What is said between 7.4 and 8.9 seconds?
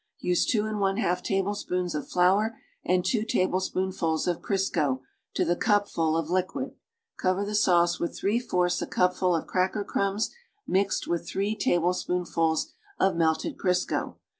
the sauce with three fourths a